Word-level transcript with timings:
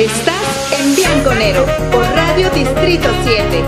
Estás 0.00 0.72
en 0.80 0.96
Bianconero 0.96 1.66
por 1.92 2.02
Radio 2.02 2.48
Distrito 2.52 3.10
7. 3.22 3.64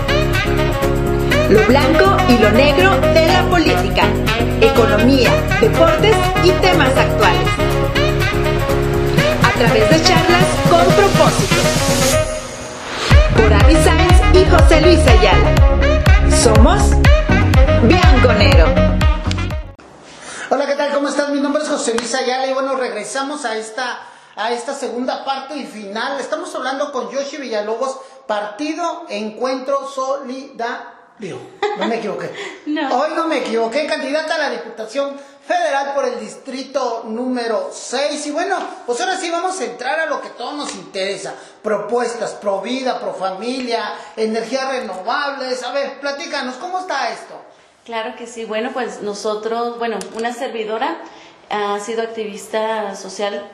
Lo 1.51 1.63
blanco 1.67 2.17
y 2.27 2.39
lo 2.39 2.49
negro 2.49 2.99
de 3.13 3.27
la 3.27 3.47
política, 3.51 4.07
economía, 4.59 5.29
deportes 5.61 6.15
y 6.43 6.49
temas 6.53 6.89
actuales. 6.97 7.49
A 9.43 9.51
través 9.59 9.87
de 9.91 10.01
charlas 10.01 10.45
con 10.71 10.83
propósito. 10.95 11.55
Por 13.37 13.53
Avi 13.53 13.75
Sainz 13.75 14.19
y 14.33 14.43
José 14.49 14.81
Luis 14.81 15.05
Ayala. 15.05 15.53
Somos 16.35 16.81
Bianconero. 17.83 18.73
Hola, 20.49 20.65
¿qué 20.65 20.75
tal? 20.77 20.93
¿Cómo 20.93 21.09
estás? 21.09 21.29
Mi 21.29 21.41
nombre 21.41 21.61
es 21.61 21.69
José 21.69 21.93
Luis 21.93 22.15
Ayala 22.15 22.47
y 22.47 22.53
bueno, 22.53 22.75
regresamos 22.75 23.45
a 23.45 23.55
esta, 23.55 23.99
a 24.35 24.51
esta 24.51 24.73
segunda 24.73 25.23
parte 25.23 25.55
y 25.55 25.65
final. 25.65 26.19
Estamos 26.19 26.53
hablando 26.55 26.91
con 26.91 27.09
Yoshi 27.11 27.37
Villalobos, 27.37 27.99
Partido 28.27 29.05
Encuentro 29.09 29.87
Solidario. 29.87 31.39
No 31.77 31.87
me 31.87 31.95
equivoqué. 31.95 32.31
No. 32.65 32.97
Hoy 32.97 33.11
no 33.13 33.27
me 33.27 33.39
equivoqué, 33.39 33.85
candidata 33.85 34.35
a 34.35 34.37
la 34.37 34.49
Diputación 34.49 35.15
Federal 35.45 35.93
por 35.93 36.05
el 36.05 36.19
Distrito 36.19 37.03
número 37.05 37.69
6. 37.71 38.25
Y 38.25 38.31
bueno, 38.31 38.57
pues 38.85 38.99
ahora 39.01 39.17
sí 39.17 39.29
vamos 39.29 39.59
a 39.59 39.65
entrar 39.65 39.99
a 39.99 40.05
lo 40.05 40.21
que 40.21 40.29
todos 40.29 40.55
nos 40.55 40.73
interesa. 40.73 41.35
Propuestas, 41.61 42.31
pro 42.31 42.61
vida, 42.61 42.99
pro 42.99 43.13
familia, 43.13 43.93
energías 44.15 44.69
renovables. 44.69 45.61
A 45.61 45.71
ver, 45.71 45.99
platícanos, 45.99 46.55
¿cómo 46.55 46.79
está 46.79 47.11
esto? 47.11 47.35
Claro 47.85 48.15
que 48.15 48.25
sí. 48.25 48.45
Bueno, 48.45 48.71
pues 48.73 49.01
nosotros, 49.01 49.77
bueno, 49.77 49.99
una 50.15 50.33
servidora 50.33 50.97
ha 51.49 51.79
sido 51.79 52.01
activista 52.01 52.95
social, 52.95 53.45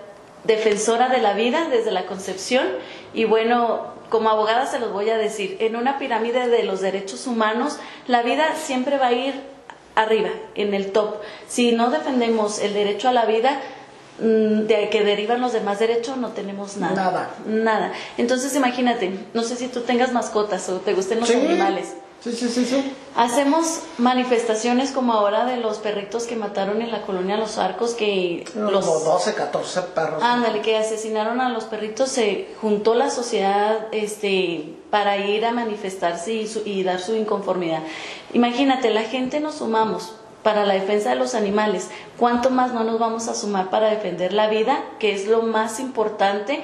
defensora 0.43 1.09
de 1.09 1.19
la 1.19 1.33
vida 1.33 1.67
desde 1.69 1.91
la 1.91 2.05
concepción 2.05 2.65
y 3.13 3.25
bueno, 3.25 3.87
como 4.09 4.29
abogada 4.29 4.65
se 4.65 4.79
los 4.79 4.91
voy 4.91 5.09
a 5.09 5.17
decir, 5.17 5.57
en 5.59 5.75
una 5.75 5.99
pirámide 5.99 6.47
de 6.47 6.63
los 6.63 6.81
derechos 6.81 7.27
humanos, 7.27 7.77
la 8.07 8.23
vida 8.23 8.55
siempre 8.55 8.97
va 8.97 9.07
a 9.07 9.13
ir 9.13 9.35
arriba, 9.95 10.29
en 10.55 10.73
el 10.73 10.91
top. 10.91 11.15
Si 11.47 11.71
no 11.73 11.89
defendemos 11.91 12.59
el 12.59 12.73
derecho 12.73 13.09
a 13.09 13.13
la 13.13 13.25
vida, 13.25 13.59
mm, 14.19 14.61
de 14.67 14.89
que 14.89 15.03
derivan 15.03 15.41
los 15.41 15.53
demás 15.53 15.79
derechos, 15.79 16.17
no 16.17 16.29
tenemos 16.29 16.77
nada. 16.77 16.95
Nada. 16.95 17.29
Nada. 17.45 17.93
Entonces 18.17 18.55
imagínate, 18.55 19.11
no 19.33 19.43
sé 19.43 19.55
si 19.57 19.67
tú 19.67 19.81
tengas 19.81 20.11
mascotas 20.13 20.69
o 20.69 20.77
te 20.79 20.93
gusten 20.93 21.19
los 21.19 21.29
Sí. 21.29 21.35
animales. 21.35 21.93
Sí, 22.21 22.33
sí, 22.33 22.49
sí, 22.49 22.65
sí. 22.65 22.93
Hacemos 23.15 23.79
manifestaciones 23.97 24.91
como 24.91 25.13
ahora 25.13 25.45
de 25.45 25.55
los 25.57 25.77
perritos 25.77 26.25
que 26.25 26.35
mataron 26.35 26.81
en 26.81 26.91
la 26.91 27.03
colonia 27.03 27.37
Los 27.37 27.57
Arcos, 27.57 27.93
que 27.93 28.43
Como 28.53 28.71
los... 28.71 28.85
12, 28.85 29.33
14 29.35 29.81
perros. 29.83 30.21
Ándale, 30.21 30.61
que 30.61 30.77
asesinaron 30.77 31.39
a 31.39 31.49
los 31.49 31.63
perritos, 31.63 32.09
se 32.09 32.49
juntó 32.61 32.93
la 32.93 33.09
sociedad 33.09 33.87
este, 33.93 34.73
para 34.89 35.15
ir 35.17 35.45
a 35.45 35.51
manifestarse 35.53 36.33
y, 36.33 36.47
su- 36.47 36.63
y 36.65 36.83
dar 36.83 36.99
su 36.99 37.15
inconformidad. 37.15 37.83
Imagínate, 38.33 38.89
la 38.89 39.03
gente 39.03 39.39
nos 39.39 39.55
sumamos 39.55 40.13
para 40.43 40.65
la 40.65 40.73
defensa 40.73 41.09
de 41.11 41.15
los 41.15 41.35
animales, 41.35 41.89
¿cuánto 42.17 42.49
más 42.49 42.73
no 42.73 42.83
nos 42.83 42.99
vamos 42.99 43.27
a 43.27 43.35
sumar 43.35 43.69
para 43.69 43.89
defender 43.89 44.33
la 44.33 44.47
vida, 44.47 44.83
que 44.99 45.13
es 45.13 45.27
lo 45.27 45.41
más 45.41 45.79
importante 45.79 46.63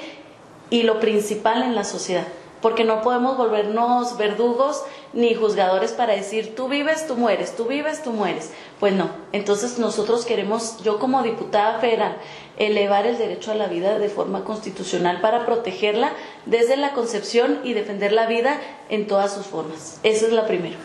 y 0.69 0.83
lo 0.83 0.99
principal 0.99 1.63
en 1.63 1.75
la 1.75 1.83
sociedad? 1.85 2.25
Porque 2.65 2.83
no 2.83 3.03
podemos 3.03 3.37
volvernos 3.37 4.17
verdugos 4.17 4.81
ni 5.13 5.35
juzgadores 5.35 5.91
para 5.91 6.15
decir, 6.15 6.55
tú 6.55 6.67
vives, 6.67 7.05
tú 7.05 7.15
mueres, 7.15 7.55
tú 7.55 7.65
vives, 7.65 8.01
tú 8.01 8.09
mueres. 8.09 8.49
Pues 8.79 8.91
no. 8.91 9.11
Entonces 9.33 9.77
nosotros 9.77 10.25
queremos, 10.25 10.77
yo 10.81 10.97
como 10.97 11.21
diputada 11.21 11.77
federal, 11.77 12.17
elevar 12.57 13.05
el 13.05 13.19
derecho 13.19 13.51
a 13.51 13.53
la 13.53 13.67
vida 13.67 13.99
de 13.99 14.09
forma 14.09 14.43
constitucional 14.43 15.21
para 15.21 15.45
protegerla 15.45 16.13
desde 16.47 16.75
la 16.75 16.93
concepción 16.93 17.59
y 17.63 17.73
defender 17.73 18.11
la 18.13 18.25
vida 18.25 18.59
en 18.89 19.05
todas 19.05 19.31
sus 19.31 19.45
formas. 19.45 19.99
Esa 20.01 20.25
es 20.25 20.31
la 20.31 20.47
primera. 20.47 20.77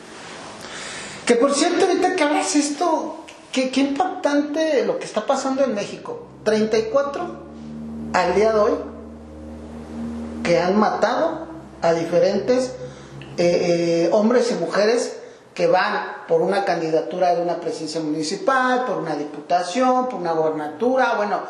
Que 1.24 1.36
por 1.36 1.54
cierto, 1.54 1.86
ahorita 1.86 2.14
que 2.14 2.22
hablas 2.22 2.56
esto, 2.56 3.24
qué, 3.52 3.70
qué 3.70 3.80
impactante 3.80 4.84
lo 4.84 4.98
que 4.98 5.06
está 5.06 5.24
pasando 5.24 5.64
en 5.64 5.74
México. 5.74 6.26
34 6.44 7.42
al 8.12 8.34
día 8.34 8.52
de 8.52 8.58
hoy 8.58 8.72
que 10.44 10.58
han 10.58 10.78
matado 10.78 11.48
a 11.82 11.92
diferentes 11.92 12.72
eh, 13.36 14.06
eh, 14.06 14.08
hombres 14.12 14.50
y 14.50 14.54
mujeres 14.54 15.16
que 15.54 15.66
van 15.66 16.04
por 16.28 16.42
una 16.42 16.64
candidatura 16.64 17.34
de 17.34 17.42
una 17.42 17.56
presidencia 17.60 18.00
municipal, 18.00 18.84
por 18.84 18.98
una 18.98 19.16
diputación, 19.16 20.08
por 20.08 20.14
una 20.20 20.32
gobernatura, 20.32 21.14
bueno, 21.16 21.40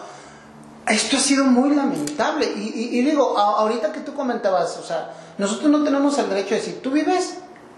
esto 0.88 1.16
ha 1.16 1.20
sido 1.20 1.44
muy 1.44 1.74
lamentable. 1.74 2.46
Y, 2.46 2.72
y- 2.74 2.98
y 2.98 3.02
digo, 3.02 3.36
a- 3.38 3.60
ahorita 3.60 3.92
que 3.92 4.00
tú 4.00 4.14
comentabas, 4.14 4.76
o 4.78 4.82
sea, 4.82 5.12
nosotros 5.38 5.70
no 5.70 5.84
tenemos 5.84 6.16
el 6.18 6.28
derecho 6.28 6.50
de 6.54 6.60
decir, 6.60 6.80
tú 6.82 6.90
vives 6.90 7.34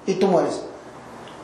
y 0.06 0.14
tú 0.14 0.28
mueres. 0.28 0.60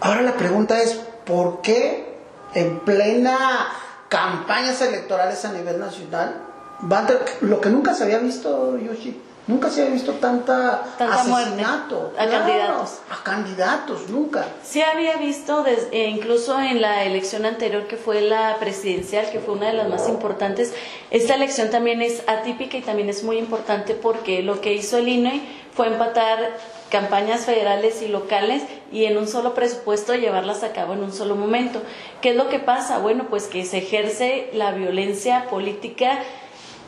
Ahora 0.00 0.22
la 0.22 0.36
pregunta 0.36 0.80
es, 0.80 0.94
¿por 1.24 1.60
qué 1.60 2.18
en 2.54 2.80
plena 2.80 3.68
campañas 4.08 4.80
electorales 4.80 5.44
a 5.44 5.52
nivel 5.52 5.78
nacional, 5.78 6.40
van 6.80 7.06
lo 7.42 7.60
que 7.60 7.68
nunca 7.68 7.94
se 7.94 8.04
había 8.04 8.18
visto, 8.18 8.78
Yoshi, 8.78 9.20
nunca 9.48 9.70
se 9.70 9.80
había 9.80 9.94
visto 9.94 10.12
tanta, 10.12 10.84
asesinato 10.98 12.12
a 12.16 12.26
candidatos. 12.26 12.98
a 13.10 13.24
candidatos, 13.24 14.08
nunca. 14.10 14.46
Sí 14.62 14.82
había 14.82 15.16
visto, 15.16 15.64
eh, 15.66 16.08
incluso 16.08 16.60
en 16.60 16.80
la 16.80 17.04
elección 17.04 17.46
anterior 17.46 17.86
que 17.88 17.96
fue 17.96 18.20
la 18.20 18.56
presidencial, 18.60 19.28
que 19.30 19.40
fue 19.40 19.54
una 19.54 19.68
de 19.68 19.72
las 19.72 19.88
más 19.88 20.08
importantes, 20.08 20.74
esta 21.10 21.34
elección 21.34 21.70
también 21.70 22.02
es 22.02 22.22
atípica 22.28 22.76
y 22.76 22.82
también 22.82 23.08
es 23.08 23.24
muy 23.24 23.38
importante 23.38 23.94
porque 23.94 24.42
lo 24.42 24.60
que 24.60 24.74
hizo 24.74 24.98
el 24.98 25.08
INE 25.08 25.42
fue 25.74 25.86
empatar 25.88 26.56
campañas 26.90 27.44
federales 27.44 28.02
y 28.02 28.08
locales 28.08 28.62
y 28.92 29.04
en 29.04 29.16
un 29.16 29.28
solo 29.28 29.54
presupuesto 29.54 30.14
llevarlas 30.14 30.62
a 30.62 30.72
cabo 30.72 30.92
en 30.92 31.02
un 31.02 31.12
solo 31.12 31.36
momento. 31.36 31.80
¿Qué 32.20 32.30
es 32.30 32.36
lo 32.36 32.48
que 32.48 32.58
pasa? 32.58 32.98
Bueno, 32.98 33.26
pues 33.30 33.46
que 33.46 33.64
se 33.64 33.78
ejerce 33.78 34.50
la 34.52 34.72
violencia 34.72 35.46
política 35.48 36.18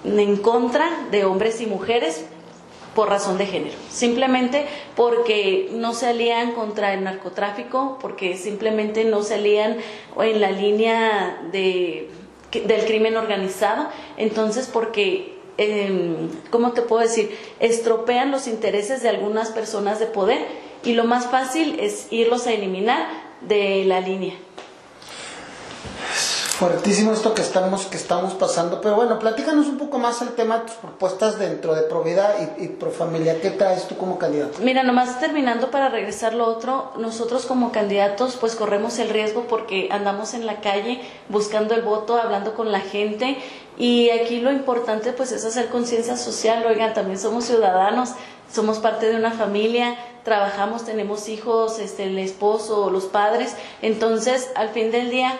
en 0.04 0.36
contra 0.36 0.88
de 1.10 1.24
hombres 1.24 1.60
y 1.60 1.66
mujeres 1.66 2.24
por 2.94 3.08
razón 3.08 3.38
de 3.38 3.46
género, 3.46 3.76
simplemente 3.88 4.66
porque 4.96 5.68
no 5.72 5.94
se 5.94 6.06
alían 6.06 6.52
contra 6.52 6.92
el 6.92 7.04
narcotráfico, 7.04 7.98
porque 8.00 8.36
simplemente 8.36 9.04
no 9.04 9.22
se 9.22 9.34
alían 9.34 9.76
en 10.20 10.40
la 10.40 10.50
línea 10.50 11.40
de, 11.52 12.10
del 12.52 12.84
crimen 12.86 13.16
organizado, 13.16 13.88
entonces 14.16 14.68
porque, 14.72 15.36
eh, 15.58 16.16
¿cómo 16.50 16.72
te 16.72 16.82
puedo 16.82 17.02
decir?, 17.02 17.36
estropean 17.60 18.30
los 18.30 18.46
intereses 18.46 19.02
de 19.02 19.08
algunas 19.08 19.50
personas 19.50 20.00
de 20.00 20.06
poder 20.06 20.44
y 20.84 20.94
lo 20.94 21.04
más 21.04 21.26
fácil 21.26 21.78
es 21.78 22.08
irlos 22.10 22.46
a 22.46 22.52
eliminar 22.52 23.06
de 23.42 23.84
la 23.84 24.00
línea. 24.00 24.34
Fuertísimo 26.60 27.14
esto 27.14 27.32
que 27.32 27.40
estamos, 27.40 27.86
que 27.86 27.96
estamos 27.96 28.34
pasando, 28.34 28.82
pero 28.82 28.94
bueno, 28.94 29.18
platícanos 29.18 29.66
un 29.68 29.78
poco 29.78 29.98
más 29.98 30.20
el 30.20 30.34
tema 30.34 30.58
de 30.58 30.66
tus 30.66 30.74
propuestas 30.74 31.38
dentro 31.38 31.74
de 31.74 31.80
Provida 31.84 32.34
y, 32.58 32.64
y 32.64 32.68
Profamilia. 32.68 33.40
¿Qué 33.40 33.48
traes 33.48 33.88
tú 33.88 33.96
como 33.96 34.18
candidato? 34.18 34.58
Mira, 34.60 34.82
nomás 34.82 35.18
terminando 35.20 35.70
para 35.70 35.88
regresar 35.88 36.34
lo 36.34 36.44
otro, 36.44 36.92
nosotros 36.98 37.46
como 37.46 37.72
candidatos 37.72 38.36
pues 38.36 38.56
corremos 38.56 38.98
el 38.98 39.08
riesgo 39.08 39.46
porque 39.48 39.88
andamos 39.90 40.34
en 40.34 40.44
la 40.44 40.60
calle 40.60 41.00
buscando 41.30 41.74
el 41.74 41.80
voto, 41.80 42.18
hablando 42.18 42.52
con 42.52 42.70
la 42.70 42.80
gente 42.80 43.38
y 43.78 44.10
aquí 44.10 44.42
lo 44.42 44.52
importante 44.52 45.14
pues 45.14 45.32
es 45.32 45.46
hacer 45.46 45.70
conciencia 45.70 46.18
social, 46.18 46.66
oigan, 46.68 46.92
también 46.92 47.18
somos 47.18 47.46
ciudadanos, 47.46 48.10
somos 48.52 48.80
parte 48.80 49.08
de 49.08 49.16
una 49.16 49.30
familia, 49.30 49.96
trabajamos, 50.24 50.84
tenemos 50.84 51.30
hijos, 51.30 51.78
este, 51.78 52.04
el 52.04 52.18
esposo, 52.18 52.90
los 52.90 53.06
padres, 53.06 53.56
entonces 53.80 54.50
al 54.54 54.68
fin 54.68 54.90
del 54.90 55.08
día 55.08 55.38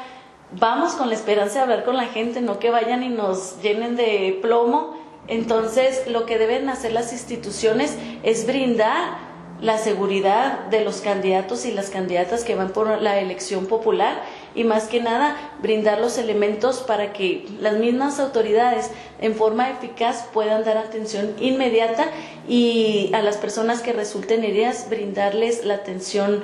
vamos 0.53 0.95
con 0.95 1.09
la 1.09 1.15
esperanza 1.15 1.55
de 1.55 1.61
hablar 1.61 1.85
con 1.85 1.97
la 1.97 2.07
gente, 2.07 2.41
no 2.41 2.59
que 2.59 2.71
vayan 2.71 3.03
y 3.03 3.09
nos 3.09 3.61
llenen 3.63 3.97
de 3.97 4.39
plomo. 4.43 4.99
Entonces, 5.29 6.07
lo 6.09 6.27
que 6.27 6.39
deben 6.39 6.69
hacer 6.69 6.93
las 6.93 7.13
instituciones 7.13 7.97
es 8.23 8.47
brindar 8.47 9.31
la 9.61 9.77
seguridad 9.77 10.67
de 10.67 10.83
los 10.85 11.03
candidatos 11.03 11.67
y 11.67 11.73
las 11.73 11.91
candidatas 11.91 12.45
que 12.45 12.55
van 12.55 12.71
por 12.71 13.01
la 13.03 13.19
elección 13.21 13.67
popular 13.67 14.23
y 14.55 14.65
más 14.65 14.85
que 14.85 15.01
nada 15.01 15.37
brindar 15.61 16.01
los 16.01 16.17
elementos 16.19 16.79
para 16.79 17.13
que 17.13 17.47
las 17.61 17.75
mismas 17.75 18.19
autoridades 18.21 18.91
en 19.21 19.35
forma 19.35 19.71
eficaz 19.71 20.27
puedan 20.33 20.65
dar 20.65 20.79
atención 20.79 21.35
inmediata 21.39 22.07
y 22.49 23.11
a 23.13 23.21
las 23.21 23.37
personas 23.37 23.83
que 23.83 23.93
resulten 23.93 24.45
heridas 24.45 24.89
brindarles 24.89 25.65
la 25.65 25.75
atención 25.75 26.43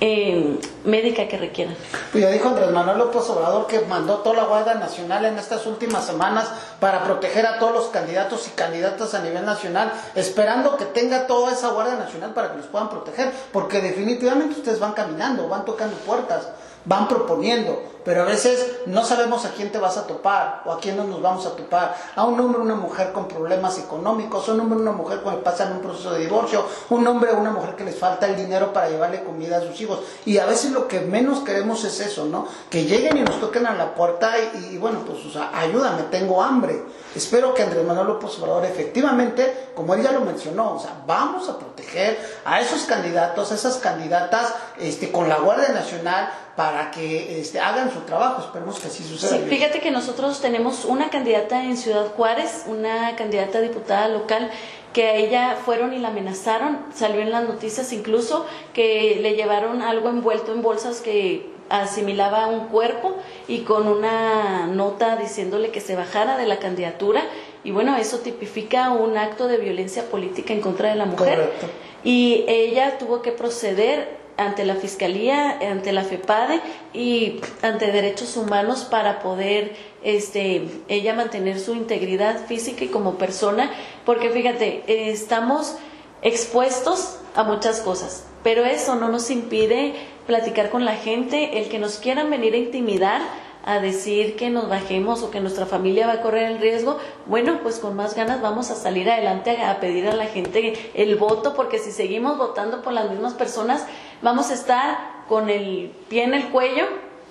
eh, 0.00 0.58
médica 0.84 1.28
que 1.28 1.36
requieran. 1.36 1.76
Pues 2.10 2.24
ya 2.24 2.30
dijo 2.30 2.48
Andrés 2.48 2.70
Manuel 2.70 2.98
López 2.98 3.28
Obrador 3.28 3.66
que 3.66 3.80
mandó 3.80 4.18
toda 4.18 4.36
la 4.36 4.44
Guardia 4.44 4.74
Nacional 4.74 5.24
en 5.26 5.38
estas 5.38 5.66
últimas 5.66 6.06
semanas 6.06 6.50
para 6.80 7.04
proteger 7.04 7.46
a 7.46 7.58
todos 7.58 7.74
los 7.74 7.86
candidatos 7.88 8.48
y 8.48 8.50
candidatas 8.50 9.14
a 9.14 9.20
nivel 9.20 9.44
nacional, 9.44 9.92
esperando 10.14 10.76
que 10.76 10.86
tenga 10.86 11.26
toda 11.26 11.52
esa 11.52 11.68
Guardia 11.68 11.96
Nacional 11.96 12.32
para 12.32 12.52
que 12.52 12.58
los 12.58 12.66
puedan 12.66 12.88
proteger, 12.88 13.30
porque 13.52 13.80
definitivamente 13.80 14.58
ustedes 14.58 14.80
van 14.80 14.92
caminando, 14.92 15.48
van 15.48 15.64
tocando 15.64 15.96
puertas, 15.98 16.48
van 16.84 17.08
proponiendo, 17.08 17.82
pero 18.04 18.22
a 18.22 18.24
veces 18.24 18.78
no 18.86 19.04
sabemos 19.04 19.44
a 19.44 19.50
quién 19.50 19.70
te 19.70 19.78
vas 19.78 19.98
a 19.98 20.06
topar 20.06 20.62
o 20.64 20.72
a 20.72 20.80
quién 20.80 20.96
no 20.96 21.04
nos 21.04 21.20
vamos 21.20 21.46
a 21.46 21.50
topar. 21.50 21.94
A 22.16 22.24
un 22.24 22.40
hombre 22.40 22.60
o 22.60 22.62
una 22.62 22.74
mujer 22.74 23.12
con 23.12 23.28
problemas 23.28 23.78
económicos, 23.78 24.48
a 24.48 24.52
un 24.52 24.60
hombre 24.60 24.78
o 24.78 24.82
una 24.82 24.92
mujer 24.92 25.20
cuando 25.20 25.42
pasan 25.42 25.72
un 25.72 25.80
proceso 25.80 26.12
de 26.12 26.20
divorcio, 26.20 26.64
un 26.88 27.06
hombre 27.06 27.30
o 27.32 27.38
una 27.38 27.50
mujer 27.50 27.76
que 27.76 27.84
les 27.84 27.98
falta 27.98 28.26
el 28.26 28.36
dinero 28.36 28.72
para 28.72 28.88
llevarle 28.88 29.22
comida 29.22 29.58
a 29.58 29.60
sus 29.60 29.78
hijos. 29.80 30.00
Y 30.24 30.38
a 30.38 30.46
veces 30.46 30.72
lo 30.72 30.88
que 30.88 31.00
menos 31.00 31.40
queremos 31.40 31.84
es 31.84 32.00
eso, 32.00 32.24
¿no? 32.24 32.48
Que 32.70 32.84
lleguen 32.84 33.18
y 33.18 33.22
nos 33.22 33.38
toquen 33.38 33.66
a 33.66 33.74
la 33.74 33.94
puerta 33.94 34.34
y, 34.38 34.78
bueno, 34.78 35.00
pues 35.06 35.24
o 35.26 35.30
sea, 35.30 35.50
ayúdame, 35.54 36.04
tengo 36.04 36.42
hambre. 36.42 36.82
Espero 37.14 37.52
que 37.54 37.62
Andrés 37.62 37.84
Manuel 37.84 38.06
López 38.06 38.38
Obrador 38.38 38.64
efectivamente, 38.64 39.70
como 39.74 39.94
él 39.94 40.02
ya 40.02 40.12
lo 40.12 40.20
mencionó, 40.20 40.76
o 40.76 40.80
sea, 40.80 41.02
vamos 41.06 41.48
a 41.48 41.58
proteger 41.58 42.18
a 42.44 42.60
esos 42.60 42.82
candidatos, 42.82 43.50
a 43.50 43.54
esas 43.56 43.76
candidatas 43.78 44.54
este, 44.78 45.10
con 45.10 45.28
la 45.28 45.38
Guardia 45.38 45.70
Nacional 45.70 46.30
para 46.60 46.90
que 46.90 47.40
este, 47.40 47.58
hagan 47.58 47.90
su 47.90 48.00
trabajo. 48.00 48.42
Esperemos 48.42 48.78
que 48.78 48.88
así 48.88 49.02
suceda. 49.02 49.38
Sí, 49.38 49.44
fíjate 49.48 49.80
que 49.80 49.90
nosotros 49.90 50.42
tenemos 50.42 50.84
una 50.84 51.08
candidata 51.08 51.64
en 51.64 51.78
Ciudad 51.78 52.08
Juárez, 52.14 52.64
una 52.66 53.16
candidata 53.16 53.62
diputada 53.62 54.08
local 54.08 54.50
que 54.92 55.06
a 55.06 55.14
ella 55.14 55.56
fueron 55.64 55.94
y 55.94 55.98
la 55.98 56.08
amenazaron, 56.08 56.80
salió 56.94 57.22
en 57.22 57.30
las 57.30 57.44
noticias 57.44 57.94
incluso 57.94 58.44
que 58.74 59.20
le 59.22 59.36
llevaron 59.36 59.80
algo 59.80 60.10
envuelto 60.10 60.52
en 60.52 60.60
bolsas 60.60 61.00
que 61.00 61.48
asimilaba 61.70 62.48
un 62.48 62.66
cuerpo 62.66 63.16
y 63.48 63.60
con 63.60 63.88
una 63.88 64.66
nota 64.66 65.16
diciéndole 65.16 65.70
que 65.70 65.80
se 65.80 65.96
bajara 65.96 66.36
de 66.36 66.46
la 66.46 66.58
candidatura 66.58 67.22
y 67.64 67.70
bueno, 67.70 67.96
eso 67.96 68.18
tipifica 68.18 68.90
un 68.90 69.16
acto 69.16 69.48
de 69.48 69.56
violencia 69.56 70.10
política 70.10 70.52
en 70.52 70.60
contra 70.60 70.90
de 70.90 70.96
la 70.96 71.06
mujer. 71.06 71.36
Correcto. 71.36 71.66
Y 72.04 72.44
ella 72.48 72.98
tuvo 72.98 73.22
que 73.22 73.32
proceder 73.32 74.19
ante 74.36 74.64
la 74.64 74.74
Fiscalía, 74.74 75.58
ante 75.70 75.92
la 75.92 76.04
FEPADE 76.04 76.60
y 76.92 77.40
ante 77.62 77.92
Derechos 77.92 78.36
Humanos 78.36 78.86
para 78.90 79.20
poder 79.20 79.74
este, 80.02 80.66
ella 80.88 81.14
mantener 81.14 81.60
su 81.60 81.74
integridad 81.74 82.46
física 82.46 82.84
y 82.84 82.88
como 82.88 83.16
persona, 83.16 83.70
porque 84.04 84.30
fíjate, 84.30 85.10
estamos 85.10 85.76
expuestos 86.22 87.18
a 87.34 87.44
muchas 87.44 87.80
cosas, 87.80 88.24
pero 88.42 88.64
eso 88.64 88.94
no 88.96 89.08
nos 89.08 89.30
impide 89.30 89.94
platicar 90.26 90.70
con 90.70 90.84
la 90.84 90.94
gente, 90.94 91.58
el 91.58 91.68
que 91.68 91.78
nos 91.78 91.98
quieran 91.98 92.30
venir 92.30 92.54
a 92.54 92.58
intimidar, 92.58 93.20
a 93.64 93.78
decir 93.78 94.36
que 94.36 94.48
nos 94.48 94.68
bajemos 94.68 95.22
o 95.22 95.30
que 95.30 95.40
nuestra 95.40 95.66
familia 95.66 96.06
va 96.06 96.14
a 96.14 96.22
correr 96.22 96.50
el 96.50 96.58
riesgo, 96.58 96.98
bueno, 97.26 97.60
pues 97.62 97.78
con 97.78 97.94
más 97.94 98.14
ganas 98.14 98.40
vamos 98.40 98.70
a 98.70 98.74
salir 98.74 99.10
adelante 99.10 99.62
a 99.62 99.80
pedir 99.80 100.08
a 100.08 100.14
la 100.14 100.26
gente 100.26 100.90
el 100.94 101.16
voto, 101.16 101.54
porque 101.54 101.78
si 101.78 101.92
seguimos 101.92 102.38
votando 102.38 102.80
por 102.82 102.92
las 102.92 103.10
mismas 103.10 103.34
personas, 103.34 103.84
vamos 104.22 104.50
a 104.50 104.54
estar 104.54 105.24
con 105.28 105.48
el 105.50 105.92
pie 106.08 106.24
en 106.24 106.34
el 106.34 106.50
cuello 106.50 106.86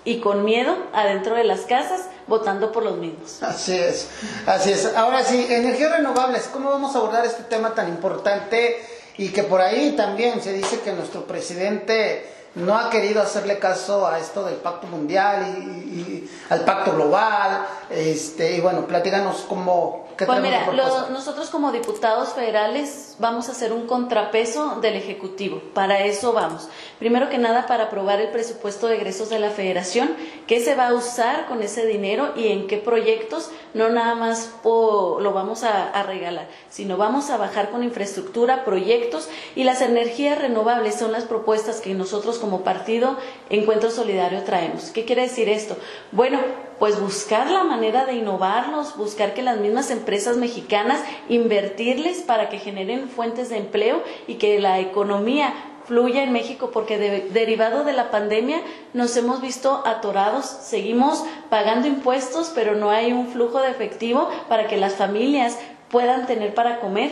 y 0.06 0.20
con 0.20 0.46
miedo 0.46 0.76
adentro 0.94 1.36
de 1.36 1.44
las 1.44 1.62
casas 1.62 2.08
votando 2.28 2.72
por 2.72 2.84
los 2.84 2.98
mismos. 2.98 3.44
Así 3.44 3.76
es, 3.76 4.10
así 4.46 4.72
es. 4.72 4.96
Ahora 4.96 5.24
sí, 5.24 5.48
energías 5.50 5.92
renovables, 5.92 6.50
¿cómo 6.54 6.70
vamos 6.70 6.96
a 6.96 7.00
abordar 7.00 7.26
este 7.26 7.44
tema 7.44 7.76
tan 7.76 7.90
importante? 7.90 8.78
Y 9.18 9.30
que 9.30 9.44
por 9.44 9.62
ahí 9.62 9.94
también 9.98 10.42
se 10.42 10.54
dice 10.54 10.80
que 10.80 10.94
nuestro 10.94 11.26
presidente 11.26 12.26
no 12.56 12.78
ha 12.78 12.90
querido 12.90 13.22
hacerle 13.22 13.60
caso 13.60 14.08
a 14.08 14.20
esto 14.20 14.44
del 14.44 14.56
pacto 14.56 14.88
mundial 14.88 15.46
y, 15.58 16.30
al 16.50 16.62
pacto 16.62 16.94
global. 16.94 17.68
Este, 17.90 18.56
y 18.56 18.62
bueno, 18.62 18.88
platíganos 18.88 19.46
cómo, 19.48 20.08
pues 20.26 20.42
mira, 20.42 20.68
nosotros 21.12 21.50
como 21.50 21.72
diputados 21.72 22.30
federales 22.30 23.16
vamos 23.20 23.50
a 23.50 23.52
hacer 23.52 23.74
un 23.74 23.88
contrapeso 23.88 24.80
del 24.82 24.96
Ejecutivo. 24.96 25.62
Para 25.74 26.04
eso 26.06 26.34
vamos. 26.34 26.68
Primero 27.00 27.30
que 27.30 27.38
nada, 27.38 27.68
para 27.68 27.86
aprobar 27.86 28.20
el 28.20 28.30
presupuesto 28.30 28.88
de 28.88 28.96
egresos 28.96 29.30
de 29.30 29.40
la 29.40 29.50
Federación, 29.50 30.16
qué 30.48 30.60
se 30.60 30.76
va 30.76 30.90
a 30.90 30.94
usar 30.94 31.48
con 31.48 31.62
ese 31.62 31.86
dinero 31.86 32.34
y 32.36 32.50
en 32.50 32.68
qué 32.68 32.78
proyectos, 32.78 33.50
no 33.74 33.90
nada 33.90 34.16
más 34.16 34.52
lo 34.64 35.32
vamos 35.34 35.64
a, 35.64 35.90
a 35.90 36.04
regalar, 36.04 36.48
sino 36.70 36.98
vamos 36.98 37.30
a 37.30 37.38
bajar 37.38 37.70
con 37.70 37.84
infraestructura, 37.84 38.66
proyectos 38.66 39.30
y 39.56 39.64
las 39.64 39.82
energías 39.82 40.40
renovables 40.40 40.96
son 40.96 41.12
las 41.12 41.26
propuestas 41.26 41.82
que 41.82 41.94
nosotros 41.94 42.40
como 42.40 42.64
partido 42.64 43.18
Encuentro 43.50 43.92
Solidario 43.92 44.44
traemos. 44.44 44.92
¿Qué 44.92 45.06
quiere 45.06 45.24
decir 45.24 45.50
esto? 45.50 45.76
Bueno, 46.12 46.40
pues 46.80 47.00
buscar 47.00 47.52
la 47.52 47.64
manera 47.64 48.06
de 48.06 48.14
innovarlos, 48.14 48.96
buscar 48.96 49.34
que 49.34 49.44
las 49.44 49.60
mismas 49.60 49.92
empresas 49.92 50.38
mexicanas 50.38 51.02
invertirles 51.28 52.22
para 52.22 52.50
que 52.50 52.58
generen 52.58 53.10
fuentes 53.10 53.50
de 53.50 53.58
empleo 53.58 54.02
y 54.28 54.36
que 54.36 54.60
la 54.60 54.80
economía 54.80 55.54
fluya 55.86 56.24
en 56.24 56.32
México 56.32 56.70
porque 56.72 56.98
derivado 57.34 57.84
de 57.84 57.94
la 57.94 58.12
pandemia 58.12 58.62
nos 58.94 59.18
hemos 59.18 59.42
visto 59.42 59.82
atorados, 59.86 60.46
seguimos 60.46 61.26
pagando 61.50 61.88
impuestos, 61.88 62.52
pero 62.54 62.76
no 62.76 62.92
hay 62.92 63.12
un 63.12 63.28
flujo 63.28 63.60
de 63.60 63.72
efectivo 63.72 64.30
para 64.48 64.68
que 64.68 64.78
las 64.78 64.94
familias 64.94 65.58
puedan 65.90 66.28
tener 66.28 66.54
para 66.54 66.80
comer. 66.80 67.12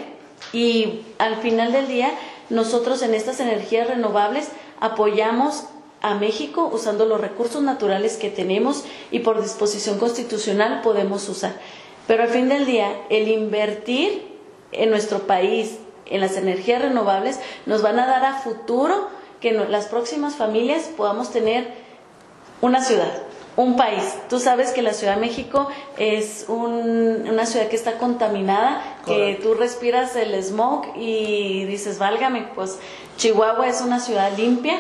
Y 0.54 1.02
al 1.18 1.38
final 1.38 1.72
del 1.72 1.88
día 1.88 2.12
nosotros 2.50 3.02
en 3.02 3.16
estas 3.16 3.40
energías 3.40 3.88
renovables 3.88 4.50
apoyamos 4.80 5.66
a 6.10 6.16
México 6.16 6.70
usando 6.72 7.06
los 7.06 7.20
recursos 7.20 7.62
naturales 7.62 8.18
que 8.18 8.30
tenemos 8.30 8.84
y 9.12 9.20
por 9.20 9.42
disposición 9.42 10.00
constitucional 10.00 10.82
podemos 10.82 11.28
usar. 11.30 11.54
Pero 12.08 12.24
al 12.24 12.30
fin 12.30 12.48
del 12.50 12.66
día, 12.66 12.90
el 13.10 13.28
invertir 13.28 14.28
en 14.72 14.90
nuestro 14.90 15.20
país, 15.28 15.78
en 16.06 16.22
las 16.22 16.38
energías 16.38 16.82
renovables, 16.82 17.40
nos 17.66 17.82
van 17.82 18.00
a 18.00 18.08
dar 18.08 18.26
a 18.26 18.40
futuro 18.40 19.10
que 19.42 19.52
las 19.52 19.88
próximas 19.88 20.36
familias 20.36 20.90
podamos 20.96 21.32
tener 21.32 21.68
una 22.62 22.82
ciudad, 22.82 23.12
un 23.56 23.76
país. 23.76 24.04
Tú 24.30 24.40
sabes 24.40 24.72
que 24.72 24.82
la 24.82 24.94
Ciudad 24.94 25.16
de 25.16 25.22
México 25.22 25.68
es 25.98 26.46
una 26.48 27.46
ciudad 27.46 27.68
que 27.68 27.76
está 27.76 27.98
contaminada, 27.98 28.82
que 29.06 29.40
tú 29.44 29.54
respiras 29.54 30.16
el 30.16 30.42
smog 30.42 30.86
y 30.96 31.66
dices, 31.66 32.00
válgame, 32.00 32.48
pues 32.56 32.80
Chihuahua 33.18 33.68
es 33.68 33.82
una 33.82 34.00
ciudad 34.00 34.36
limpia 34.38 34.80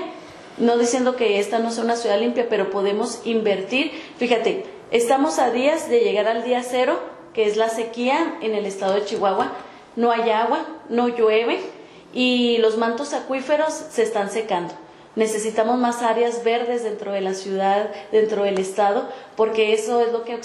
no 0.57 0.77
diciendo 0.77 1.15
que 1.15 1.39
esta 1.39 1.59
no 1.59 1.71
sea 1.71 1.83
una 1.83 1.95
ciudad 1.95 2.19
limpia, 2.19 2.47
pero 2.49 2.69
podemos 2.69 3.21
invertir. 3.25 3.91
Fíjate, 4.17 4.65
estamos 4.91 5.39
a 5.39 5.51
días 5.51 5.89
de 5.89 5.99
llegar 5.99 6.27
al 6.27 6.43
día 6.43 6.63
cero, 6.63 6.99
que 7.33 7.45
es 7.45 7.57
la 7.57 7.69
sequía 7.69 8.37
en 8.41 8.55
el 8.55 8.65
estado 8.65 8.95
de 8.95 9.05
Chihuahua. 9.05 9.51
No 9.95 10.11
hay 10.11 10.29
agua, 10.29 10.65
no 10.89 11.07
llueve 11.07 11.59
y 12.13 12.57
los 12.57 12.77
mantos 12.77 13.13
acuíferos 13.13 13.73
se 13.73 14.03
están 14.03 14.29
secando. 14.29 14.73
Necesitamos 15.15 15.79
más 15.79 16.03
áreas 16.03 16.43
verdes 16.43 16.83
dentro 16.83 17.11
de 17.11 17.21
la 17.21 17.33
ciudad, 17.33 17.89
dentro 18.11 18.43
del 18.43 18.59
estado, 18.59 19.09
porque 19.35 19.73
eso 19.73 20.01
es 20.01 20.11
lo 20.11 20.23
que 20.23 20.39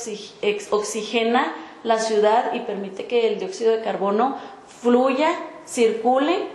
oxigena 0.71 1.55
la 1.85 1.99
ciudad 1.99 2.55
y 2.55 2.61
permite 2.61 3.07
que 3.07 3.29
el 3.29 3.39
dióxido 3.39 3.73
de 3.73 3.83
carbono 3.83 4.39
fluya, 4.81 5.29
circule 5.67 6.47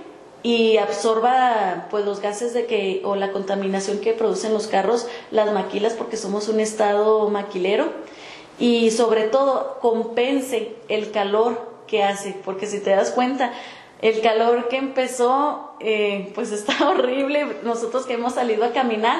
y 0.43 0.77
absorba 0.77 1.87
pues 1.89 2.05
los 2.05 2.21
gases 2.21 2.53
de 2.53 2.65
que 2.65 3.01
o 3.03 3.15
la 3.15 3.31
contaminación 3.31 3.99
que 3.99 4.13
producen 4.13 4.53
los 4.53 4.67
carros, 4.67 5.07
las 5.31 5.51
maquilas 5.51 5.93
porque 5.93 6.17
somos 6.17 6.47
un 6.47 6.59
estado 6.59 7.29
maquilero. 7.29 7.91
Y 8.59 8.91
sobre 8.91 9.23
todo 9.23 9.77
compense 9.81 10.75
el 10.89 11.11
calor 11.11 11.77
que 11.85 12.03
hace, 12.03 12.35
porque 12.43 12.65
si 12.65 12.79
te 12.79 12.89
das 12.91 13.11
cuenta, 13.11 13.53
el 14.01 14.21
calor 14.21 14.67
que 14.67 14.77
empezó 14.77 15.71
eh, 15.79 16.31
pues 16.35 16.51
está 16.51 16.89
horrible, 16.89 17.57
nosotros 17.63 18.05
que 18.05 18.13
hemos 18.13 18.33
salido 18.33 18.65
a 18.65 18.71
caminar, 18.71 19.19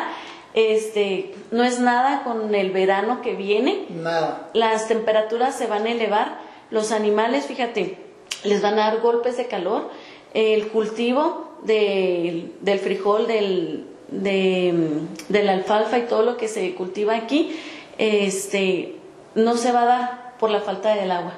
este, 0.53 1.35
no 1.51 1.63
es 1.63 1.79
nada 1.79 2.23
con 2.23 2.53
el 2.55 2.71
verano 2.71 3.21
que 3.21 3.35
viene, 3.35 3.85
nada. 3.89 4.49
las 4.53 4.87
temperaturas 4.87 5.55
se 5.55 5.67
van 5.67 5.85
a 5.85 5.91
elevar, 5.91 6.39
los 6.71 6.91
animales, 6.91 7.45
fíjate, 7.45 7.97
les 8.43 8.61
van 8.61 8.73
a 8.73 8.89
dar 8.89 9.01
golpes 9.01 9.37
de 9.37 9.47
calor, 9.47 9.89
el 10.33 10.67
cultivo 10.69 11.47
del 11.63 12.79
frijol, 12.81 13.27
del, 13.27 13.85
de, 14.09 15.43
la 15.43 15.53
alfalfa 15.53 15.97
y 15.97 16.03
todo 16.03 16.23
lo 16.23 16.37
que 16.37 16.47
se 16.47 16.73
cultiva 16.75 17.15
aquí, 17.15 17.57
este, 17.97 18.95
no 19.35 19.57
se 19.57 19.71
va 19.71 19.81
a 19.83 19.85
dar 19.85 20.37
por 20.39 20.49
la 20.49 20.61
falta 20.61 20.95
del 20.95 21.11
agua. 21.11 21.33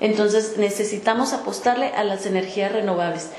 Entonces 0.00 0.56
necesitamos 0.58 1.32
apostarle 1.32 1.86
a 1.88 2.04
las 2.04 2.26
energías 2.26 2.72
renovables. 2.72 3.30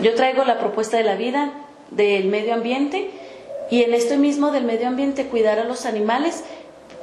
Yo 0.00 0.14
traigo 0.14 0.44
la 0.44 0.58
propuesta 0.58 0.96
de 0.96 1.04
la 1.04 1.14
vida, 1.14 1.52
del 1.90 2.26
medio 2.26 2.54
ambiente, 2.54 3.10
y 3.70 3.82
en 3.82 3.94
esto 3.94 4.16
mismo 4.16 4.50
del 4.50 4.64
medio 4.64 4.88
ambiente 4.88 5.26
cuidar 5.26 5.58
a 5.58 5.64
los 5.64 5.86
animales 5.86 6.42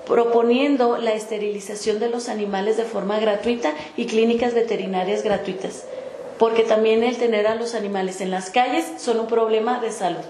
proponiendo 0.05 0.97
la 0.97 1.11
esterilización 1.11 1.99
de 1.99 2.09
los 2.09 2.29
animales 2.29 2.77
de 2.77 2.83
forma 2.83 3.19
gratuita 3.19 3.73
y 3.97 4.05
clínicas 4.05 4.53
veterinarias 4.53 5.21
gratuitas 5.21 5.83
porque 6.39 6.63
también 6.63 7.03
el 7.03 7.17
tener 7.17 7.47
a 7.47 7.55
los 7.55 7.75
animales 7.75 8.21
en 8.21 8.31
las 8.31 8.49
calles 8.49 8.85
son 8.99 9.19
un 9.19 9.27
problema 9.27 9.79
de 9.79 9.91
salud. 9.91 10.23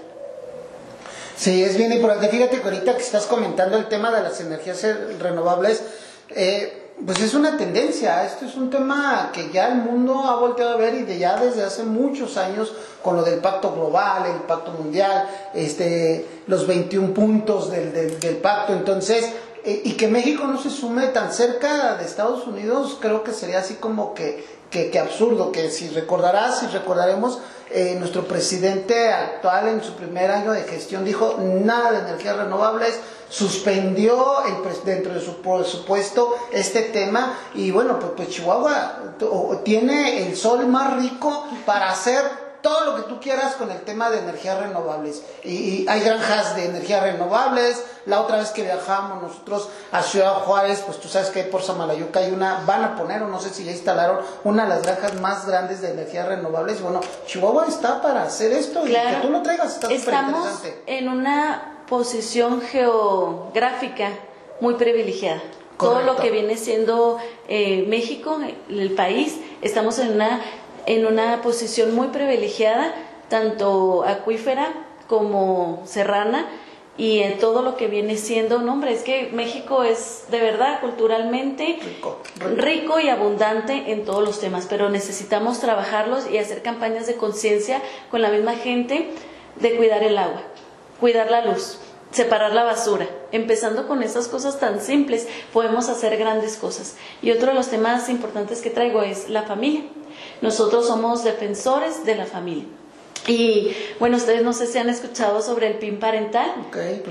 Sí, 1.36 1.62
es 1.62 1.76
bien 1.76 1.92
importante. 1.92 2.28
Fíjate 2.28 2.58
que 2.60 2.64
ahorita 2.64 2.96
que 2.96 3.02
estás 3.02 3.26
comentando 3.26 3.76
el 3.76 3.86
tema 3.86 4.10
de 4.10 4.22
las 4.22 4.40
energías 4.40 4.84
renovables, 5.20 5.82
eh, 6.30 6.88
pues 7.04 7.20
es 7.20 7.34
una 7.34 7.56
tendencia, 7.56 8.24
esto 8.24 8.44
es 8.44 8.56
un 8.56 8.70
tema 8.70 9.30
que 9.32 9.50
ya 9.52 9.68
el 9.68 9.76
mundo 9.76 10.24
ha 10.24 10.36
volteado 10.36 10.72
a 10.72 10.76
ver 10.76 10.94
y 10.94 11.02
de 11.02 11.18
ya 11.18 11.38
desde 11.38 11.62
hace 11.62 11.84
muchos 11.84 12.36
años 12.36 12.72
con 13.02 13.16
lo 13.16 13.22
del 13.22 13.38
pacto 13.38 13.72
global, 13.72 14.26
el 14.26 14.42
pacto 14.42 14.72
mundial, 14.72 15.28
este, 15.54 16.26
los 16.48 16.66
21 16.66 17.14
puntos 17.14 17.70
del, 17.70 17.92
del, 17.92 18.36
pacto, 18.38 18.72
entonces, 18.72 19.32
y 19.64 19.92
que 19.92 20.08
México 20.08 20.44
no 20.46 20.60
se 20.60 20.70
sume 20.70 21.08
tan 21.08 21.32
cerca 21.32 21.96
de 21.96 22.04
Estados 22.04 22.46
Unidos, 22.46 22.98
creo 23.00 23.22
que 23.22 23.32
sería 23.32 23.58
así 23.58 23.74
como 23.74 24.14
que, 24.14 24.46
que, 24.70 24.90
que 24.90 24.98
absurdo, 24.98 25.52
que 25.52 25.70
si 25.70 25.88
recordarás, 25.88 26.60
si 26.60 26.66
recordaremos, 26.66 27.38
eh, 27.70 27.96
nuestro 27.98 28.26
presidente 28.26 29.10
actual 29.10 29.68
en 29.68 29.82
su 29.82 29.92
primer 29.92 30.30
año 30.30 30.52
de 30.52 30.62
gestión 30.62 31.04
dijo 31.04 31.36
nada 31.38 31.92
de 31.92 31.98
energías 31.98 32.38
renovables, 32.38 32.98
suspendió 33.28 34.36
dentro 34.86 35.12
de 35.12 35.20
su 35.20 35.42
presupuesto 35.42 36.34
este 36.50 36.80
tema 36.80 37.38
y 37.54 37.70
bueno, 37.70 37.98
pues, 37.98 38.12
pues 38.16 38.28
Chihuahua 38.30 39.16
tiene 39.64 40.26
el 40.26 40.34
sol 40.34 40.66
más 40.66 40.96
rico 40.96 41.46
para 41.66 41.90
hacer 41.90 42.47
todo 42.68 42.84
lo 42.84 42.96
que 42.96 43.02
tú 43.08 43.18
quieras 43.18 43.54
con 43.54 43.70
el 43.70 43.80
tema 43.80 44.10
de 44.10 44.18
energías 44.18 44.58
renovables. 44.58 45.22
Y, 45.42 45.88
hay 45.88 46.00
granjas 46.00 46.54
de 46.54 46.66
energías 46.66 47.02
renovables. 47.02 47.82
La 48.04 48.20
otra 48.20 48.36
vez 48.36 48.50
que 48.50 48.62
viajamos 48.62 49.22
nosotros 49.22 49.70
a 49.90 50.02
Ciudad 50.02 50.34
Juárez, 50.44 50.82
pues 50.84 51.00
tú 51.00 51.08
sabes 51.08 51.30
que 51.30 51.44
por 51.44 51.62
Samalayuca 51.62 52.20
hay 52.20 52.30
una, 52.30 52.62
van 52.66 52.84
a 52.84 52.96
poner, 52.96 53.22
o 53.22 53.28
no 53.28 53.40
sé 53.40 53.50
si 53.50 53.64
ya 53.64 53.72
instalaron, 53.72 54.18
una 54.44 54.64
de 54.64 54.68
las 54.68 54.82
granjas 54.82 55.18
más 55.20 55.46
grandes 55.46 55.80
de 55.80 55.92
energías 55.92 56.28
renovables. 56.28 56.82
Bueno, 56.82 57.00
Chihuahua 57.26 57.66
está 57.68 58.02
para 58.02 58.24
hacer 58.24 58.52
esto 58.52 58.86
y 58.86 58.92
que 58.92 59.18
tú 59.22 59.30
lo 59.30 59.42
traigas 59.42 59.74
está 59.74 59.90
Estamos 59.90 60.46
en 60.86 61.08
una 61.08 61.84
posición 61.88 62.60
geográfica 62.60 64.10
muy 64.60 64.74
privilegiada. 64.74 65.40
Todo 65.78 66.02
lo 66.02 66.16
que 66.16 66.30
viene 66.30 66.56
siendo 66.56 67.18
eh, 67.46 67.86
México, 67.88 68.38
el 68.68 68.94
país, 68.96 69.38
estamos 69.62 70.00
en 70.00 70.12
una 70.12 70.40
en 70.88 71.04
una 71.04 71.42
posición 71.42 71.94
muy 71.94 72.08
privilegiada, 72.08 72.94
tanto 73.28 74.04
acuífera 74.04 74.72
como 75.06 75.82
serrana, 75.84 76.46
y 76.96 77.20
en 77.20 77.38
todo 77.38 77.62
lo 77.62 77.76
que 77.76 77.88
viene 77.88 78.16
siendo, 78.16 78.58
no 78.58 78.72
hombre, 78.72 78.92
es 78.92 79.02
que 79.02 79.28
México 79.32 79.84
es 79.84 80.24
de 80.30 80.40
verdad 80.40 80.80
culturalmente 80.80 81.78
rico, 82.56 82.98
y 83.00 83.08
abundante 83.10 83.92
en 83.92 84.06
todos 84.06 84.24
los 84.24 84.40
temas, 84.40 84.66
pero 84.66 84.88
necesitamos 84.88 85.60
trabajarlos 85.60 86.28
y 86.28 86.38
hacer 86.38 86.62
campañas 86.62 87.06
de 87.06 87.16
conciencia 87.16 87.82
con 88.10 88.22
la 88.22 88.30
misma 88.30 88.54
gente 88.54 89.10
de 89.60 89.76
cuidar 89.76 90.02
el 90.02 90.16
agua, 90.16 90.40
cuidar 90.98 91.30
la 91.30 91.44
luz, 91.44 91.78
separar 92.12 92.54
la 92.54 92.64
basura. 92.64 93.06
Empezando 93.30 93.86
con 93.86 94.02
esas 94.02 94.26
cosas 94.26 94.58
tan 94.58 94.80
simples, 94.80 95.28
podemos 95.52 95.90
hacer 95.90 96.16
grandes 96.16 96.56
cosas. 96.56 96.96
Y 97.20 97.30
otro 97.30 97.48
de 97.48 97.54
los 97.54 97.68
temas 97.68 98.08
importantes 98.08 98.62
que 98.62 98.70
traigo 98.70 99.02
es 99.02 99.28
la 99.28 99.42
familia. 99.42 99.84
Nosotros 100.40 100.86
somos 100.86 101.24
defensores 101.24 102.04
de 102.04 102.14
la 102.14 102.26
familia. 102.26 102.64
Y 103.26 103.72
bueno, 104.00 104.16
ustedes 104.16 104.42
no 104.42 104.52
sé 104.52 104.66
si 104.66 104.78
han 104.78 104.88
escuchado 104.88 105.42
sobre 105.42 105.66
el 105.66 105.74
PIN 105.74 105.98
parental. 105.98 106.50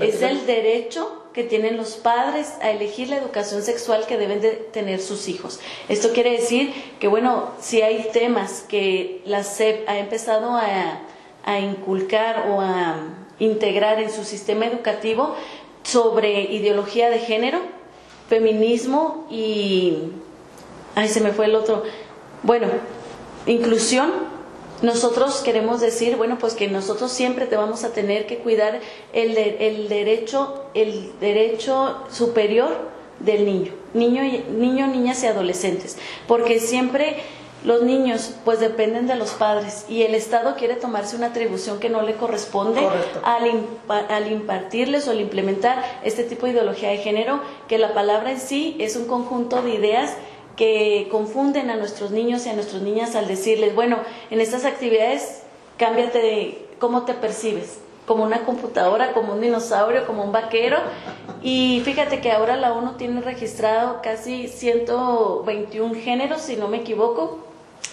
es 0.00 0.22
el 0.22 0.46
derecho 0.46 1.22
que 1.32 1.44
tienen 1.44 1.76
los 1.76 1.94
padres 1.94 2.54
a 2.60 2.70
elegir 2.70 3.08
la 3.08 3.18
educación 3.18 3.62
sexual 3.62 4.06
que 4.06 4.16
deben 4.16 4.40
de 4.40 4.50
tener 4.50 5.00
sus 5.00 5.28
hijos. 5.28 5.60
Esto 5.88 6.12
quiere 6.12 6.32
decir 6.32 6.72
que, 6.98 7.06
bueno, 7.06 7.50
si 7.60 7.82
hay 7.82 8.08
temas 8.12 8.64
que 8.68 9.22
la 9.24 9.44
SEP 9.44 9.88
ha 9.88 9.98
empezado 9.98 10.56
a, 10.56 10.98
a 11.44 11.60
inculcar 11.60 12.48
o 12.50 12.60
a 12.60 12.96
integrar 13.38 14.00
en 14.00 14.10
su 14.10 14.24
sistema 14.24 14.66
educativo 14.66 15.36
sobre 15.84 16.40
ideología 16.52 17.10
de 17.10 17.20
género, 17.20 17.60
feminismo 18.28 19.26
y... 19.30 19.98
Ay, 20.96 21.08
se 21.08 21.20
me 21.20 21.30
fue 21.30 21.44
el 21.44 21.54
otro. 21.54 21.84
Bueno, 22.42 22.66
inclusión, 23.52 24.10
nosotros 24.82 25.40
queremos 25.40 25.80
decir, 25.80 26.16
bueno, 26.16 26.38
pues 26.38 26.54
que 26.54 26.68
nosotros 26.68 27.10
siempre 27.10 27.46
te 27.46 27.56
vamos 27.56 27.84
a 27.84 27.92
tener 27.92 28.26
que 28.26 28.38
cuidar 28.38 28.80
el, 29.12 29.36
el 29.36 29.88
derecho, 29.88 30.64
el 30.74 31.12
derecho 31.20 32.04
superior 32.10 32.76
del 33.18 33.44
niño, 33.44 33.72
niño, 33.94 34.22
niño, 34.50 34.86
niñas 34.86 35.22
y 35.24 35.26
adolescentes, 35.26 35.98
porque 36.28 36.60
siempre 36.60 37.16
los 37.64 37.82
niños 37.82 38.34
pues 38.44 38.60
dependen 38.60 39.08
de 39.08 39.16
los 39.16 39.30
padres 39.30 39.84
y 39.88 40.02
el 40.02 40.14
Estado 40.14 40.54
quiere 40.56 40.76
tomarse 40.76 41.16
una 41.16 41.26
atribución 41.26 41.80
que 41.80 41.88
no 41.88 42.02
le 42.02 42.14
corresponde 42.14 42.80
al, 43.24 43.66
al, 44.08 44.30
impartirles 44.30 45.08
o 45.08 45.10
al 45.10 45.20
implementar 45.20 46.00
este 46.04 46.22
tipo 46.22 46.46
de 46.46 46.52
ideología 46.52 46.90
de 46.90 46.98
género, 46.98 47.40
que 47.66 47.78
la 47.78 47.94
palabra 47.94 48.30
en 48.30 48.40
sí 48.40 48.76
es 48.78 48.94
un 48.94 49.06
conjunto 49.06 49.60
de 49.62 49.74
ideas 49.74 50.14
que 50.58 51.06
confunden 51.08 51.70
a 51.70 51.76
nuestros 51.76 52.10
niños 52.10 52.44
y 52.44 52.48
a 52.48 52.52
nuestras 52.52 52.82
niñas 52.82 53.14
al 53.14 53.28
decirles, 53.28 53.76
bueno, 53.76 53.98
en 54.30 54.40
estas 54.40 54.64
actividades 54.64 55.42
cámbiate 55.78 56.18
de 56.18 56.66
cómo 56.80 57.04
te 57.04 57.14
percibes, 57.14 57.78
como 58.06 58.24
una 58.24 58.44
computadora, 58.44 59.12
como 59.12 59.34
un 59.34 59.40
dinosaurio, 59.40 60.04
como 60.04 60.24
un 60.24 60.32
vaquero. 60.32 60.78
Y 61.42 61.80
fíjate 61.84 62.20
que 62.20 62.32
ahora 62.32 62.56
la 62.56 62.72
ONU 62.72 62.94
tiene 62.94 63.20
registrado 63.20 64.00
casi 64.02 64.48
121 64.48 65.94
géneros, 65.94 66.42
si 66.42 66.56
no 66.56 66.66
me 66.66 66.78
equivoco. 66.78 67.38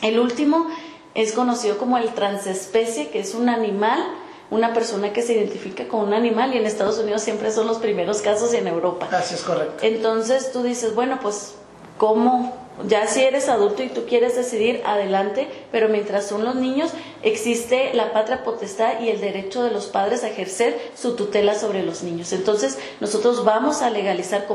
El 0.01 0.19
último 0.19 0.65
es 1.13 1.33
conocido 1.33 1.77
como 1.77 1.99
el 1.99 2.15
transespecie, 2.15 3.09
que 3.09 3.19
es 3.19 3.35
un 3.35 3.47
animal, 3.47 4.03
una 4.49 4.73
persona 4.73 5.13
que 5.13 5.21
se 5.21 5.33
identifica 5.33 5.87
con 5.87 6.01
un 6.01 6.13
animal 6.15 6.55
y 6.55 6.57
en 6.57 6.65
Estados 6.65 6.97
Unidos 6.97 7.21
siempre 7.21 7.51
son 7.51 7.67
los 7.67 7.77
primeros 7.77 8.23
casos 8.23 8.55
y 8.55 8.57
en 8.57 8.67
Europa. 8.67 9.07
Así 9.11 9.35
es 9.35 9.43
correcto. 9.43 9.77
Entonces 9.83 10.51
tú 10.51 10.63
dices, 10.63 10.95
bueno, 10.95 11.19
pues 11.21 11.53
cómo, 11.97 12.53
ya 12.87 13.07
si 13.07 13.23
eres 13.23 13.47
adulto 13.47 13.83
y 13.83 13.89
tú 13.89 14.05
quieres 14.05 14.35
decidir, 14.35 14.81
adelante, 14.85 15.47
pero 15.71 15.87
mientras 15.87 16.27
son 16.27 16.43
los 16.43 16.55
niños, 16.55 16.91
existe 17.23 17.93
la 17.93 18.11
patria 18.11 18.43
potestad 18.43 18.99
y 18.99 19.09
el 19.09 19.21
derecho 19.21 19.63
de 19.63 19.71
los 19.71 19.85
padres 19.87 20.23
a 20.23 20.29
ejercer 20.29 20.77
su 20.95 21.15
tutela 21.15 21.55
sobre 21.55 21.83
los 21.83 22.03
niños. 22.03 22.33
Entonces, 22.33 22.77
nosotros 22.99 23.45
vamos 23.45 23.81
a 23.81 23.89
legalizar, 23.89 24.45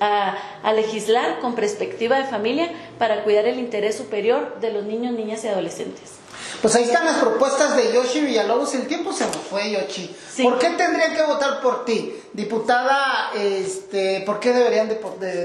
a, 0.00 0.36
a 0.62 0.72
legislar 0.72 1.40
con 1.40 1.54
perspectiva 1.54 2.18
de 2.18 2.24
familia 2.24 2.70
para 2.98 3.24
cuidar 3.24 3.46
el 3.46 3.58
interés 3.58 3.96
superior 3.96 4.60
de 4.60 4.72
los 4.72 4.84
niños, 4.84 5.14
niñas 5.14 5.42
y 5.44 5.48
adolescentes. 5.48 6.19
Pues 6.60 6.74
ahí 6.74 6.84
están 6.84 7.06
las 7.06 7.16
propuestas 7.16 7.74
de 7.74 7.90
Yoshi 7.90 8.20
Villalobos. 8.20 8.74
El 8.74 8.86
tiempo 8.86 9.14
se 9.14 9.24
nos 9.24 9.36
fue, 9.36 9.70
Yoshi. 9.70 10.14
¿Por 10.42 10.58
qué 10.58 10.68
tendrían 10.70 11.14
que 11.14 11.22
votar 11.22 11.62
por 11.62 11.86
ti? 11.86 12.14
Diputada, 12.34 13.30
este, 13.34 14.20
¿por 14.26 14.40
qué 14.40 14.52
deberían 14.52 14.86
de, 14.88 14.96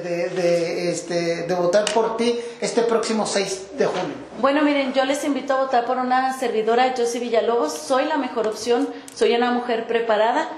de, 0.02 0.92
este, 0.92 1.44
de 1.44 1.56
votar 1.56 1.86
por 1.94 2.18
ti 2.18 2.38
este 2.60 2.82
próximo 2.82 3.26
6 3.26 3.78
de 3.78 3.86
junio? 3.86 4.16
Bueno, 4.42 4.62
miren, 4.64 4.92
yo 4.94 5.06
les 5.06 5.24
invito 5.24 5.54
a 5.54 5.64
votar 5.64 5.86
por 5.86 5.98
una 5.98 6.38
servidora, 6.38 6.94
Yoshi 6.94 7.20
Villalobos. 7.20 7.72
Soy 7.72 8.06
la 8.06 8.18
mejor 8.18 8.48
opción. 8.48 8.90
Soy 9.14 9.34
una 9.36 9.52
mujer 9.52 9.88
preparada 9.88 10.50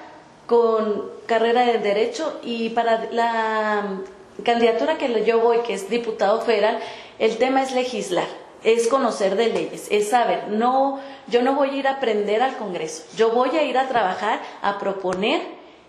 con 0.48 1.12
carrera 1.28 1.66
de 1.66 1.78
Derecho 1.78 2.40
y 2.42 2.70
para 2.70 3.06
la 3.12 4.00
candidatura 4.44 4.98
que 4.98 5.24
yo 5.24 5.40
voy, 5.40 5.60
que 5.60 5.76
es 5.76 5.88
diputado 5.88 6.42
federal, 6.42 6.80
el 7.20 7.38
tema 7.38 7.62
es 7.62 7.74
legislar 7.74 8.47
es 8.68 8.90
conocer 8.90 9.38
de 9.38 9.48
leyes, 9.48 9.88
es 9.92 10.10
saber, 10.10 10.50
no, 10.50 11.00
yo 11.28 11.42
no 11.42 11.56
voy 11.56 11.70
a 11.70 11.76
ir 11.76 11.88
a 11.88 11.92
aprender 11.92 12.42
al 12.42 12.58
Congreso, 12.58 13.04
yo 13.16 13.32
voy 13.32 13.52
a 13.52 13.64
ir 13.64 13.78
a 13.78 13.88
trabajar, 13.88 14.42
a 14.62 14.78
proponer 14.78 15.42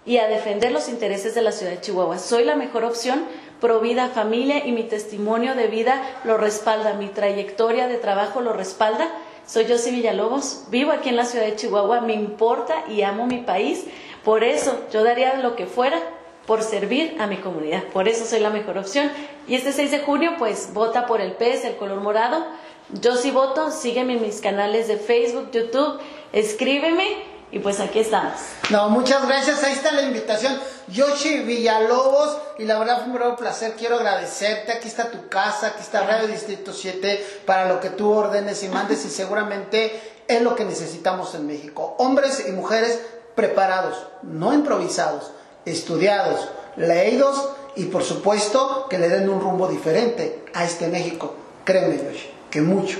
y 0.07 0.19
a 0.19 0.29
defender 0.29 0.71
los 0.71 0.89
intereses 0.89 1.35
de 1.35 1.43
la 1.43 1.51
ciudad 1.51 1.73
de 1.73 1.81
Chihuahua. 1.81 2.21
Soy 2.21 2.45
la 2.45 2.55
mejor 2.55 2.85
opción, 2.85 3.25
pro 3.61 3.81
vida, 3.81 4.11
familia 4.15 4.65
y 4.65 4.71
mi 4.71 4.85
testimonio 4.85 5.57
de 5.57 5.67
vida 5.67 6.01
lo 6.23 6.37
respalda, 6.37 6.95
mi 6.95 7.09
trayectoria 7.09 7.89
de 7.89 7.97
trabajo 7.97 8.43
lo 8.43 8.53
respalda. 8.53 9.11
Soy 9.45 9.67
José 9.67 9.91
Villalobos, 9.91 10.67
vivo 10.71 10.93
aquí 10.93 11.09
en 11.09 11.17
la 11.17 11.25
ciudad 11.25 11.47
de 11.47 11.57
Chihuahua, 11.57 12.03
me 12.03 12.15
importa 12.15 12.85
y 12.89 13.03
amo 13.03 13.27
mi 13.27 13.39
país, 13.39 13.87
por 14.23 14.45
eso 14.45 14.79
yo 14.93 15.03
daría 15.03 15.35
lo 15.35 15.57
que 15.57 15.67
fuera 15.67 16.01
por 16.49 16.63
servir 16.63 17.15
a 17.21 17.27
mi 17.27 17.37
comunidad. 17.37 17.85
Por 17.93 18.09
eso 18.09 18.25
soy 18.25 18.41
la 18.41 18.49
mejor 18.49 18.79
opción. 18.79 19.11
Y 19.47 19.55
este 19.55 19.71
6 19.71 19.91
de 19.91 19.99
junio, 19.99 20.33
pues 20.39 20.71
vota 20.73 21.07
por 21.07 21.21
el 21.21 21.33
pez, 21.33 21.63
el 21.67 21.77
color 21.77 22.01
morado. 22.01 22.43
Yo 22.91 23.17
sí 23.17 23.31
voto, 23.31 23.71
sígueme 23.71 24.15
en 24.15 24.23
mis 24.23 24.41
canales 24.41 24.89
de 24.89 24.97
Facebook, 24.97 25.51
YouTube, 25.53 26.01
escríbeme 26.33 27.23
y 27.51 27.59
pues 27.59 27.81
aquí 27.81 28.01
estamos. 28.01 28.35
No, 28.71 28.91
muchas 28.91 29.27
gracias. 29.27 29.63
Ahí 29.65 29.73
está 29.73 29.93
la 29.93 30.03
invitación. 30.03 30.59
Yoshi 30.89 31.41
Villalobos. 31.41 32.37
Y 32.59 32.65
la 32.65 32.79
verdad 32.79 32.99
fue 32.99 33.07
un 33.07 33.15
gran 33.15 33.37
placer. 33.37 33.75
Quiero 33.79 33.97
agradecerte. 33.97 34.73
Aquí 34.73 34.89
está 34.89 35.11
tu 35.11 35.29
casa. 35.29 35.69
Aquí 35.69 35.81
está 35.81 36.07
Radio 36.07 36.29
Distrito 36.29 36.73
7 36.73 37.43
para 37.47 37.69
lo 37.69 37.81
que 37.81 37.91
tú 37.91 38.11
ordenes 38.11 38.63
y 38.63 38.69
mandes. 38.69 39.05
Y 39.05 39.11
seguramente 39.11 39.99
es 40.27 40.43
lo 40.43 40.55
que 40.55 40.65
necesitamos 40.65 41.35
en 41.35 41.47
México. 41.47 41.95
Hombres 41.99 42.45
y 42.47 42.53
mujeres 42.53 43.01
preparados, 43.35 44.07
no 44.23 44.53
improvisados 44.53 45.31
estudiados, 45.65 46.49
leídos 46.77 47.51
y 47.77 47.85
por 47.85 48.03
supuesto 48.03 48.87
que 48.89 48.99
le 48.99 49.09
den 49.09 49.29
un 49.29 49.41
rumbo 49.41 49.69
diferente 49.69 50.45
a 50.55 50.65
este 50.65 50.89
México. 50.89 51.35
Créeme, 51.65 51.99
Yoshi, 51.99 52.31
que 52.51 52.61
mucho, 52.61 52.99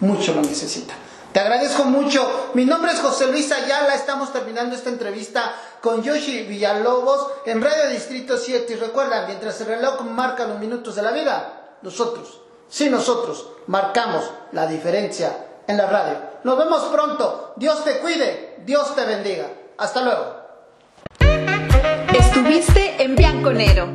mucho 0.00 0.34
lo 0.34 0.42
necesita. 0.42 0.94
Te 1.34 1.40
agradezco 1.40 1.84
mucho. 1.84 2.50
Mi 2.54 2.64
nombre 2.64 2.92
es 2.92 3.00
José 3.00 3.26
Luis 3.26 3.50
Ayala. 3.50 3.96
Estamos 3.96 4.32
terminando 4.32 4.76
esta 4.76 4.88
entrevista 4.88 5.52
con 5.80 6.00
Yoshi 6.00 6.44
Villalobos 6.44 7.26
en 7.44 7.60
Radio 7.60 7.90
Distrito 7.90 8.38
7. 8.38 8.72
Y 8.72 8.76
recuerda, 8.76 9.26
mientras 9.26 9.60
el 9.60 9.66
reloj 9.66 10.00
marca 10.02 10.46
los 10.46 10.60
minutos 10.60 10.94
de 10.94 11.02
la 11.02 11.10
vida, 11.10 11.76
nosotros, 11.82 12.40
sí 12.68 12.88
nosotros, 12.88 13.48
marcamos 13.66 14.30
la 14.52 14.68
diferencia 14.68 15.36
en 15.66 15.76
la 15.76 15.86
radio. 15.86 16.18
Nos 16.44 16.56
vemos 16.56 16.82
pronto. 16.84 17.54
Dios 17.56 17.82
te 17.82 17.98
cuide. 17.98 18.58
Dios 18.64 18.94
te 18.94 19.04
bendiga. 19.04 19.48
Hasta 19.76 20.02
luego. 20.02 20.36
Estuviste 22.16 23.02
en 23.02 23.16
Bianconero. 23.16 23.88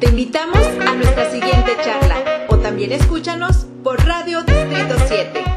Te 0.00 0.08
invitamos 0.08 0.58
a 0.58 0.92
nuestra 0.92 1.30
siguiente 1.30 1.76
charla 1.84 2.46
o 2.48 2.56
también 2.56 2.90
escúchanos 2.90 3.66
por 3.84 4.02
Radio 4.06 4.42
Distrito 4.42 4.96
7. 5.06 5.53